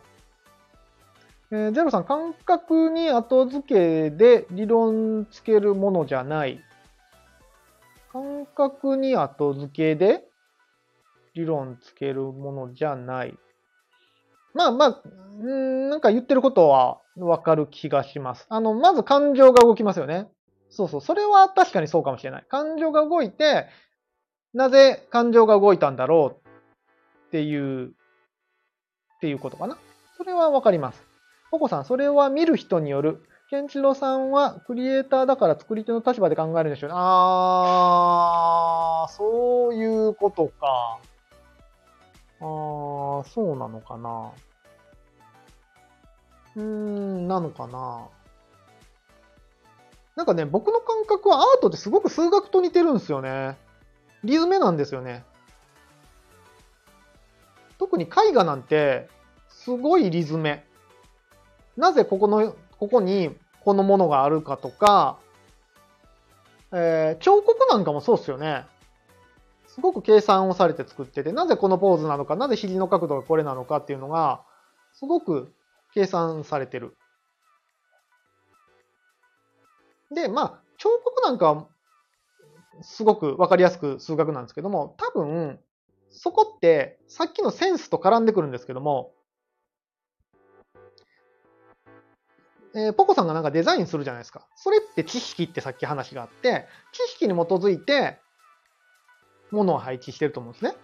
[1.51, 6.61] えー、ゼロさん、感覚に後付けで理論つけるものじゃない。
[8.11, 10.25] 感覚に後付けで
[11.33, 13.37] 理論つけるものじゃない。
[14.55, 14.89] まあまあ、
[15.43, 18.45] んなんか言ってることはわかる気がします。
[18.49, 20.27] あの、まず感情が動きますよね。
[20.69, 21.01] そうそう。
[21.01, 22.45] それは確かにそうかもしれない。
[22.49, 23.67] 感情が動いて、
[24.53, 26.47] なぜ感情が動いたんだろう
[27.27, 27.89] っていうっ
[29.21, 29.77] ていうことかな。
[30.17, 31.03] それはわかります。
[31.51, 33.27] ココさん、それは見る人による。
[33.49, 36.95] ケンチロさんはクリエイターだから作り手の立場で考えるんでしょうね。
[36.97, 40.99] あー、そういうことか。
[42.39, 44.31] あー、そうなのかな。
[46.55, 48.07] うーん、なのかな。
[50.15, 53.57] なんかね、僕の感覚はアートってすごく数学と似てるんですよね。
[54.23, 55.23] リズムなんですよね。
[57.77, 59.09] 特に絵画なんて、
[59.49, 60.61] すごいリズム。
[61.75, 65.17] なぜここの、ここにこのものがあるかとか、
[66.71, 68.65] えー、彫刻なんかもそうっすよね。
[69.67, 74.43] すごく計算をされて作ってて、なぜこのポーズなのか、なぜ肘の角度がこれなのかっていうのが、
[74.93, 75.53] すごく
[75.95, 76.97] 計算されてる。
[80.13, 81.67] で、まあ、彫刻なんかは、
[82.81, 85.59] すごくわかりやすく数学なんですけども、多分、
[86.09, 89.13] そこって、さっきのセンスと絡んでくるんですけども、
[92.75, 94.45] えー、ポコさんがなんかデザインするじゃないですか。
[94.57, 98.19] それって知識ってさっき話があって、知識に基づいて、
[99.49, 100.75] ものを配置してると思うんですね。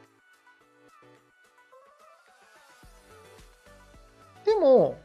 [4.62, 4.97] も、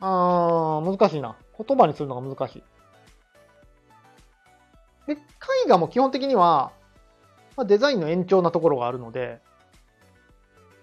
[0.00, 1.36] あー、難しいな。
[1.56, 2.62] 言葉にするのが難しい。
[5.06, 5.18] で、絵
[5.68, 6.72] 画も基本的には、
[7.56, 9.40] まあ、デザインの延長なところがあるので、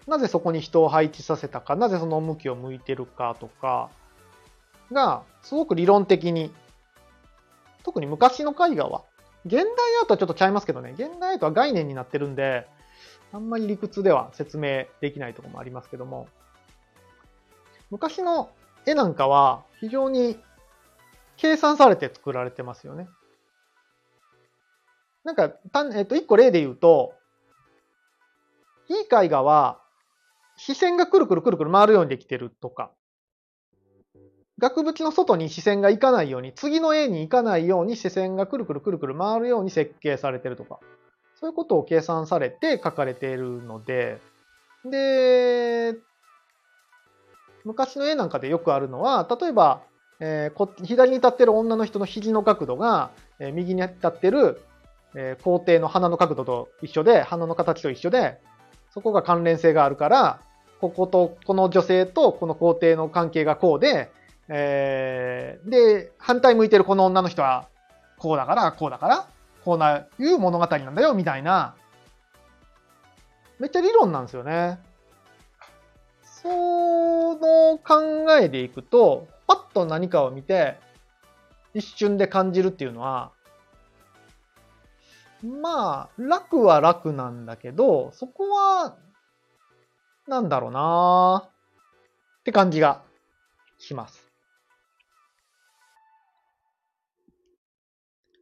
[0.07, 3.89] なぜそこに人を配置させたか、なぜその向きを向いてるかとか
[4.91, 6.51] が、すごく理論的に、
[7.83, 9.03] 特に昔の絵画は、
[9.45, 9.63] 現代
[10.01, 12.67] アートはちょっとちゃいますけどね、現代アートは概念になってるんで、
[13.33, 16.27] あんまり理屈では説明できないところもありますけども、
[17.91, 18.49] 昔の
[18.85, 20.39] 絵なんかは非常に
[21.37, 23.07] 計算されて作られてますよね。
[25.23, 27.13] なんか、たえっと、一個例で言うと、
[28.89, 29.79] いい絵画は、
[30.57, 32.91] 視線がくるくるくるくる回るようにできてるとか、
[34.57, 40.79] 額縁の外に視線が行かないように、次の絵に行かないように視線がくるくるくるくる回るように設計されてるとか、
[41.39, 44.19] そういうことを計算されて書かれているので、
[44.85, 45.95] で、
[47.65, 49.81] 昔の絵なんかでよくあるのは、例えば、
[50.19, 54.61] えー、左に立ってる女の人の肘の角度が、えー、右に立ってる
[55.13, 58.39] えー、皇帝の鼻の角度と一緒で、鼻の形と一緒で、
[58.93, 60.41] そこが関連性があるから、
[60.79, 64.11] ここと、この女性とこの皇帝の関係がこうで、
[64.47, 67.67] えー、で、反対向いてるこの女の人は、
[68.17, 69.27] こうだから、こうだから、
[69.65, 71.75] こうないう物語なんだよ、みたいな、
[73.59, 74.79] めっちゃ理論なんですよね。
[76.41, 80.77] その考えでいくと、パッと何かを見て、
[81.73, 83.31] 一瞬で感じるっていうのは、
[85.43, 88.95] まあ、楽は楽なんだけど、そこは、
[90.27, 91.49] なんだろうな
[92.39, 93.03] って感じが
[93.77, 94.31] します。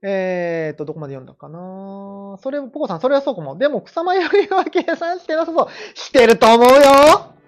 [0.01, 3.57] えーと、どこまで読んだかなそれ、ポコさん、それはそうかも。
[3.57, 5.67] でも、草間よりは計算してなさそう。
[5.93, 7.38] してると思うよ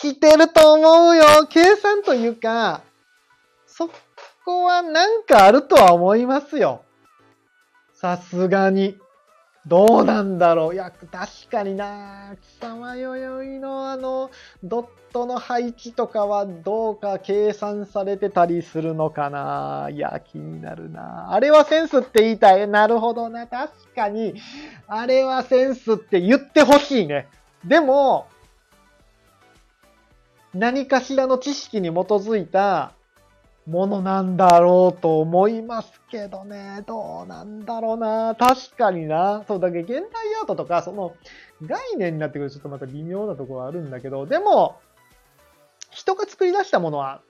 [0.00, 2.82] してると思うよ計算というか、
[3.66, 3.90] そ
[4.44, 6.82] こはなんかあるとは思いますよ。
[7.94, 8.96] さすがに。
[9.66, 10.74] どうなんだろう。
[10.74, 14.30] いや、確かにな草間弥生のあの、
[14.62, 22.66] ドットの配置とかはどうか計算されてたりするのかないや、気になるなあれはセンスって言いたい。
[22.66, 23.46] なるほどな。
[23.46, 24.34] 確かに、
[24.86, 27.28] あれはセンスって言ってほしいね。
[27.62, 28.28] でも、
[30.58, 32.92] 何かしらの知識に基づいた
[33.68, 36.82] ものなんだろうと思いますけどね。
[36.86, 38.34] どうなんだろうな。
[38.34, 39.44] 確かにな。
[39.46, 41.14] そう、だけど現代アートとか、その
[41.62, 44.80] 概念になってくるとちょっとまた微妙なところはあるんだけど、でも、
[45.90, 47.20] 人が作り出したものは、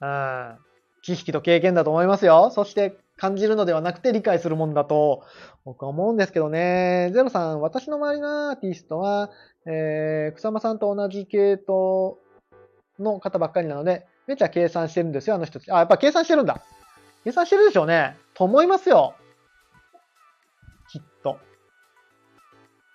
[0.00, 0.58] うん、
[1.02, 2.50] 知識と経験だと思いますよ。
[2.50, 5.22] そして感じるのではなくて理解するもんだと
[5.64, 7.10] 僕は思うんですけどね。
[7.12, 9.30] ゼロさん、私の周りのアーティストは、
[9.66, 12.18] えー、草間さんと同じ系統
[12.98, 15.70] の方ばっかりなので、めちゃ計算してるんですよ、あの人たち。
[15.70, 16.62] あ、やっぱ計算してるんだ。
[17.24, 18.16] 計算してるでしょうね。
[18.34, 19.14] と思いますよ。
[20.88, 21.38] きっと。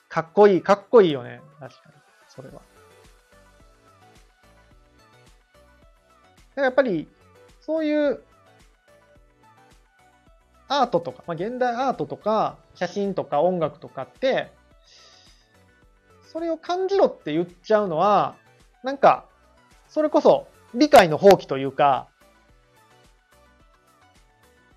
[0.09, 1.41] かっこいい、かっこいいよね。
[1.59, 1.95] 確かに。
[2.29, 2.61] それは。
[6.55, 7.07] やっぱり、
[7.59, 8.23] そういう
[10.67, 14.51] アートとか、まあ、現代アートとか、写真とか音楽とかって、
[16.35, 18.35] それを感じろって言っちゃうのは、
[18.83, 19.23] なんか、
[19.87, 22.09] それこそ理解の放棄というか、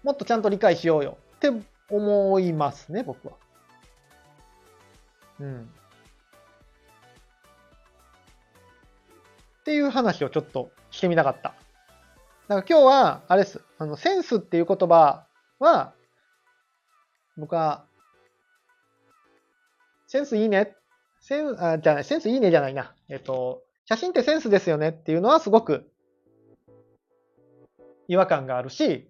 [0.04, 1.50] もっとちゃんと理解しようよって
[1.90, 3.34] 思いますね、僕は。
[5.40, 5.62] うん。
[5.62, 5.64] っ
[9.64, 11.56] ていう話をちょっとしてみたかった。
[12.46, 13.60] だから今日は、あれです。
[13.78, 15.26] あの、センスっていう言葉
[15.58, 15.92] は、
[17.36, 17.84] 僕は、
[20.06, 20.78] センスいいね。
[21.20, 22.94] セン、あ、じゃない、センスいいねじゃないな。
[23.08, 25.90] えっと、写真ってセンスですよねっていうのはすごく
[28.08, 29.08] 違和感があるし、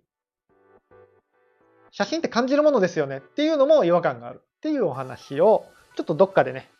[1.91, 5.67] 写真って感じるものですよねっていうのも違和感があるっていうお話を、
[5.97, 6.71] ちょっとどっかでね、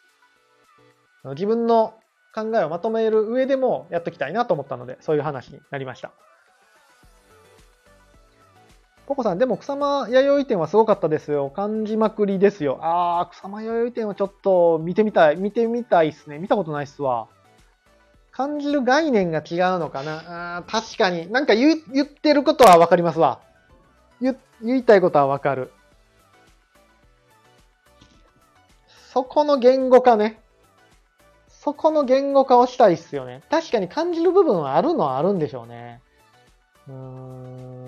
[1.25, 1.95] 自分の
[2.35, 6.13] 考えをまとめる上でもやっときたいなと思ったので、そういう話になりました。
[9.09, 11.49] ポコさん、でも草間弥生店はすごかったですよ。
[11.49, 12.79] 感じまくりですよ。
[12.83, 15.37] あー、草間弥生店はちょっと見てみたい。
[15.37, 16.39] 見てみたいっすね。
[16.39, 17.27] 見たことないっすわ。
[18.33, 21.33] 感じる概念が違うのかなあ確かに。
[21.33, 23.41] なんか言言ってることはわかりますわ。
[24.21, 25.73] 言言いたいことはわかる。
[29.11, 30.39] そこの言語化ね。
[31.49, 33.43] そこの言語化をしたいっすよね。
[33.51, 36.03] 確かに感じる部分はあるのはあるんでしょうね。
[36.87, 37.88] うーん。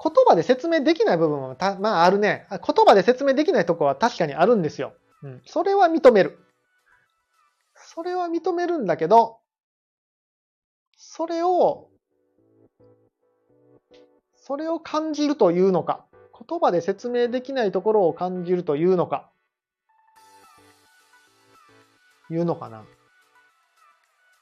[0.00, 2.46] 言葉で説明できない部分はた、まああるね。
[2.50, 4.94] 言葉で説明できないとこは確かにあるんですよ。
[5.22, 5.42] うん。
[5.44, 6.38] それは認める。
[7.74, 9.38] それは認めるんだけど、
[10.96, 11.88] それを、
[14.36, 16.04] それを感じるというのか、
[16.48, 19.30] 言葉で説明できないところを感じるというのか、
[22.30, 22.84] いうのかな。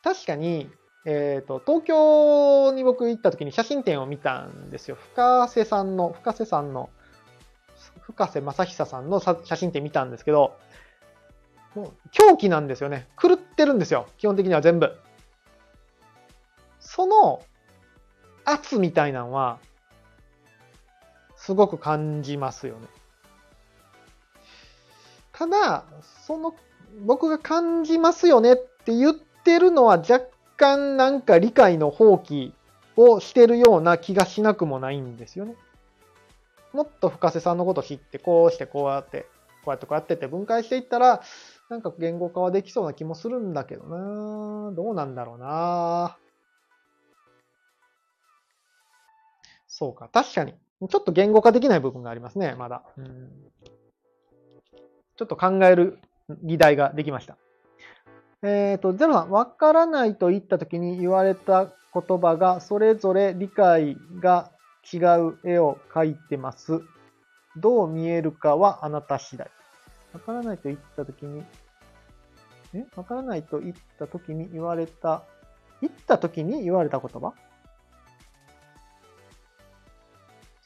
[0.03, 0.71] 確かに、
[1.09, 4.97] えっ、ー、と、東京に僕行った時に写真展を見たんですよ。
[5.13, 6.91] 深瀬さんの、深瀬さんの、
[8.01, 10.59] 深瀬正久さんの写真展見たんですけど、
[11.77, 13.07] もう狂気なんですよね。
[13.21, 14.09] 狂ってるんですよ。
[14.19, 14.99] 基本的には全部。
[16.81, 17.41] その
[18.45, 19.61] 圧みたいなのは、
[21.37, 22.89] すごく感じますよね。
[25.31, 25.85] ただ、
[26.27, 26.57] その、
[27.05, 32.53] 僕が感じますよねって言ってるのは若干なんか理解の放棄
[32.97, 35.55] をしてるような気がしなくもないんですよね。
[36.73, 39.27] もっと深瀬さんのこと知って、こうしてこうやって、
[39.65, 41.23] こうやってこうやってって分解していったら、
[41.69, 46.17] なんか言語化はできそうな気もするんだけどなどうなんだろうな
[49.67, 50.55] そうか、確かに。
[50.89, 52.83] ちょっと言語化できない部分がありますね、まだ。
[52.97, 53.31] うん
[55.17, 55.99] ちょっと考える
[56.43, 57.39] 議題ができました。
[58.43, 64.51] えっ、ー、と、ゼロさん、わからないと言ったときに言われた言葉が、それぞれ理解が
[64.93, 66.83] 違う絵を描いてます。
[67.57, 69.51] どう見えるかはあなた次第。
[70.13, 71.43] わからないと言ったときに、
[72.75, 72.85] え？
[72.95, 75.23] わからないと言ったときに言われた、
[75.81, 77.33] 言ったときに言われた言葉？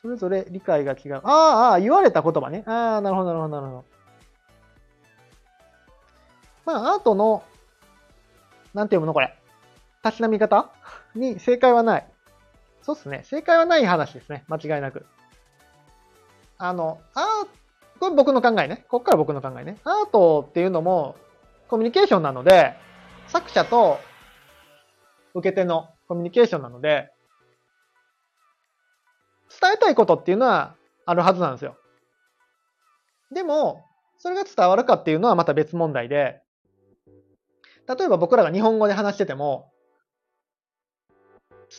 [0.02, 1.20] それぞれ理解が違う。
[1.24, 2.64] ああ、言われた言葉ね。
[2.66, 3.84] ああ、なるほど、なるほど、なるほど。
[6.64, 7.44] まあ、アートの
[8.74, 9.36] なんて読むのこれ？
[10.02, 10.70] たしなみ方？
[11.14, 12.06] に正解はない。
[12.82, 13.22] そうっすね。
[13.24, 14.44] 正解はない話ですね。
[14.48, 15.06] 間違いなく。
[16.58, 17.46] あの、あ
[17.98, 18.84] これ僕の考えね。
[18.88, 19.78] こっから僕の考えね。
[19.84, 21.16] アートっていうのも
[21.68, 22.74] コミュニケーションなので、
[23.28, 23.98] 作者と
[25.34, 27.12] 受け手のコミュニケーションなので、
[29.60, 30.74] 伝えたいことっていうのは
[31.06, 31.76] あるはずなんですよ。
[33.32, 33.84] でも、
[34.18, 36.40] それが伝わるかっていうのはまた別問題で、
[37.96, 39.72] 例えば僕らが日本語で話してても、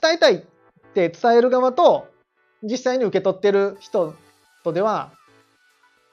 [0.01, 0.39] 伝えたいっ
[0.93, 2.07] て伝える側と、
[2.63, 4.13] 実際に受け取ってる人
[4.65, 5.11] とでは、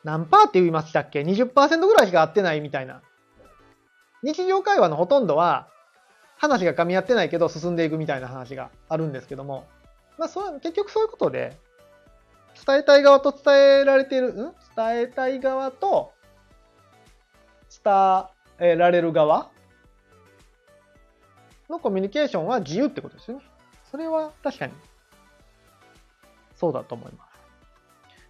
[0.04, 3.02] 何パーって言いましたっけ ?20% ぐらいしか合ってないみたいな。
[4.22, 5.68] 日常会話のほとんどは、
[6.36, 9.66] 話が噛み合ってないけど進んでいくみたいな話があるんですけども、
[10.18, 11.56] まあ、そう結局そういうことで、
[12.64, 14.34] 伝えたい側と伝えられている、ん？
[14.76, 16.12] 伝えたい側と
[17.84, 18.26] 伝
[18.60, 19.50] えられる側
[21.68, 23.44] のコミュニケーションは自由ってことですよね。
[23.90, 24.72] それは確かに
[26.54, 27.28] そうだと思います。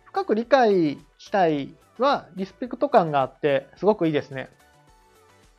[0.04, 4.48] 深く理解したいはリスペクト感があってすごくいいですね。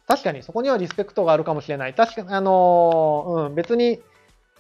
[0.08, 1.94] 確かにそこにはリスペクトがあるかもしれない。
[1.94, 4.00] 確かに、あのうん、別に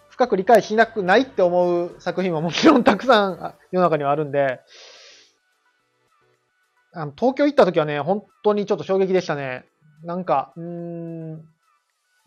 [0.10, 4.60] 深く理解しなくないって思う作品はもちろんたくさん世の中にはあるんで、
[6.94, 9.66] あの東京行った時はね、本当にちょっと衝撃でしたね。
[10.04, 11.46] なんか、うーん、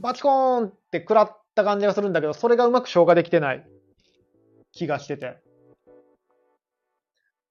[0.03, 3.65] バチコーンって食らった感じがするんだけど、それがうまく消化できてない
[4.73, 5.39] 気がしてて。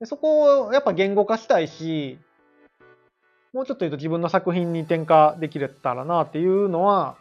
[0.02, 2.20] でそこをやっぱ言語化したいし、
[3.54, 7.16] もうちょっと言うと自分の作品に転化できれたらなっていうのは、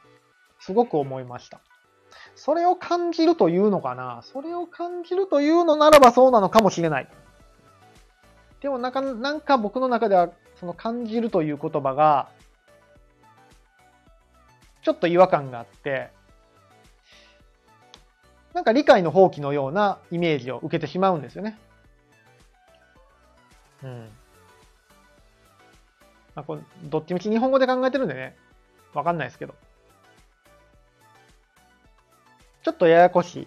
[0.59, 1.61] すごく思いました。
[2.35, 4.22] それを感じるというのかな？
[4.22, 7.09] それを感じるというのならばそうなのかもしれない。
[8.61, 12.28] でもなんか、なんか僕の中では、その感じるという言葉が、
[14.91, 16.11] ちょっと違和感があって、
[18.53, 21.57] なんか理解の放棄のようなイメージを受けてしまうんですよね。
[23.84, 24.09] うん。
[26.34, 28.36] まあ、こどっちみち日本語で考えてるんでね、
[28.93, 29.55] わかんないですけど。
[32.64, 33.43] ちょっとややこし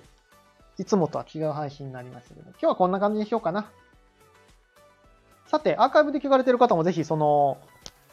[0.78, 0.82] い。
[0.82, 3.70] いつもとは違う配信になりましたけど、今日はこんな感じにしようかな。
[5.48, 7.58] さて、アーカイブで聞かれてる方もぜひ、その、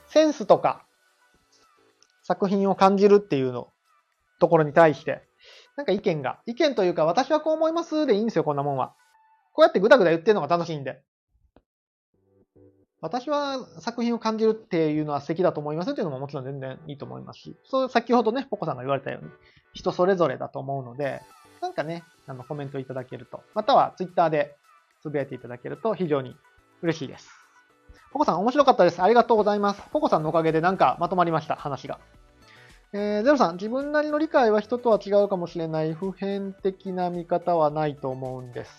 [0.09, 0.85] センスとか、
[2.31, 3.72] 作品を感じるっていうの、
[4.39, 5.24] ところに対して、
[5.76, 8.95] なんか意見が、意見というか、私はこう思いますでいいんですよ、こんなもんは。
[9.53, 11.03] こうやってぐだぐだ言ってるのが楽しいんで。
[13.01, 19.31] 私は作品を感じるっていうのは素敵だと思いますっていうのももちろん全然いいと思いますし、そう先ほどね、ポコさんが言われたように、
[19.72, 21.20] 人それぞれだと思うので、
[21.61, 24.55] なんかね、あのコメントいただけると、またはツイッターで
[25.03, 26.37] つぶやいていただけると非常に
[26.81, 27.39] 嬉しいです。
[28.13, 29.01] ポコさん面白かったです。
[29.03, 29.83] ありがとうございます。
[29.93, 32.01] ポコさんのおかげでなんかまとまりました、話が。
[32.93, 38.73] えー、ゼロさん、自分なりの理解は人とは違うかもしれない普遍的な見方はないと思うんです。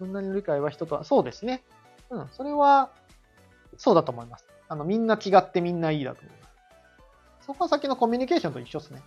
[0.00, 1.62] 自分なりの理解は人とは、そうですね。
[2.10, 2.90] うん、それは
[3.76, 4.46] そうだと思います。
[4.68, 7.46] あの、みんな違ってみんないいだと思います。
[7.46, 9.02] そこは先のコミュニケーションと一緒ですね。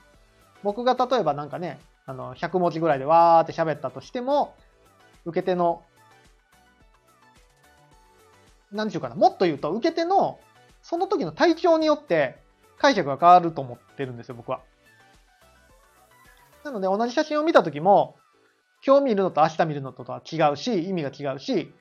[0.64, 4.56] 僕が例えばなんかね、あの、100文字ぐらいでわーって喋ったとしても、
[5.26, 5.84] 受け手の、
[8.74, 10.40] なんちゅうかな、もっと言うと、受け手の、
[10.82, 12.38] その時の体調によって
[12.78, 14.62] 解釈が変わると思ってるんですよ、僕は。
[16.64, 18.18] なので、同じ写真を見た時も、
[18.86, 21.74] 今日見るのと明日見るのとは違うし、意味が違うし、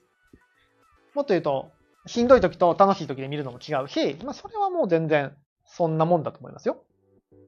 [1.15, 1.73] もっと言うと、
[2.07, 5.35] しんどい時と楽しい時で見るのも違うし、まあそれはもう全然
[5.67, 6.83] そんなもんだと思いますよ。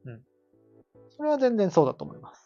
[0.07, 0.23] うん。
[1.17, 2.45] それは全然そうだと思います。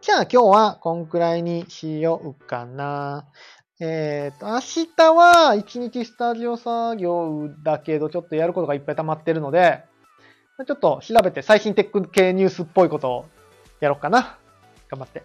[0.00, 3.26] じゃあ今日はこんくらいにしようかな。
[3.80, 4.60] えっ、ー、と、明
[4.96, 9.82] 日は一日スタジオ作業だけど、ちょっとやることがいっぱい溜まってるので、
[10.66, 13.26] ちょっと調べて最新テック系ニュースっぽいことを
[13.80, 14.38] やろうかな。
[14.88, 15.24] 頑張って。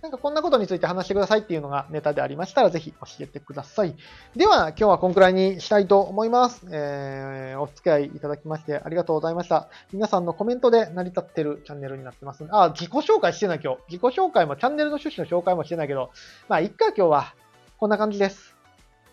[0.00, 3.94] なんかこんなことについて話してくださいっていうのがネタでありましたら、ぜひ教えてください。
[4.36, 6.64] では、今日はこんくらいにしたいと思います。
[6.70, 9.68] えー、お付き合いいただきましてありがとうございました。
[9.92, 12.46] 皆さんのコメントで成り立ってるチャンネルになってます。
[12.50, 13.80] あ、自己紹介してない今日。
[13.88, 16.10] 自己紹介もチャンネルの趣旨の紹介もしてないけど、
[16.48, 17.34] まあ、いっか今日は。
[17.78, 18.56] こんな感じです。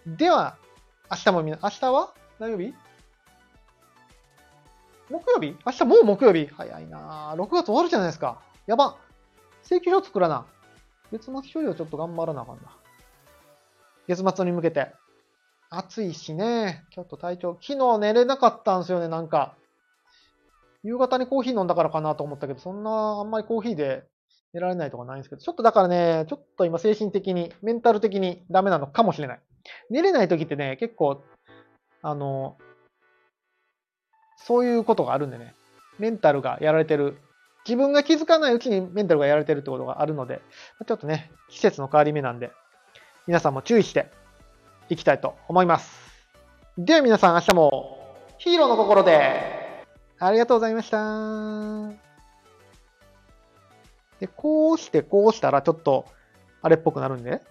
[0.08, 0.56] では、
[1.12, 2.14] 明日もみな、明日は？
[2.40, 2.74] 何曜日？
[5.10, 5.58] 木曜日？
[5.66, 6.48] 明日もう木曜日？
[6.48, 7.42] 早いなぁ。
[7.42, 8.42] 6月終わるじゃないですか。
[8.66, 8.96] やば。
[9.66, 10.46] 請求書作らな。
[11.12, 12.62] 月末処理をちょっと頑張らなあかんな。
[14.08, 14.94] 月末に向けて。
[15.70, 19.56] 暑いしね、ちょっと体調、昨日寝れなかったんですよね、なんか。
[20.84, 24.06] 夕方にコーヒー飲んだからかなと思ったけど、そんなあんまりコーヒーで
[24.54, 29.40] 寝られないとかないんですけど、ちょっとだからね、ちょっと今精神的に、メンタル的にダメなのかもしれない。
[29.90, 31.24] 寝れない時ってね、結構、
[32.02, 32.58] あの、
[34.38, 35.56] そういうことがあるんでね、
[36.00, 37.18] メンタルがやられてる
[37.66, 40.42] 自分が気づかないうちにメンタルがやられてるってことがあるので、
[40.86, 42.52] ちょっとね、季節の変わり目なんで、
[43.26, 44.12] 皆さんも注意して
[44.90, 46.04] いきたいと思います。
[46.78, 49.86] では皆さん明日もヒーローの心で
[50.20, 52.13] ありがとうございました。
[54.24, 56.06] で、こうしてこうしたらちょっと
[56.62, 57.42] あれっぽくなるんで、